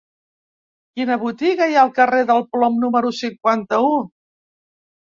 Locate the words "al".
1.83-1.93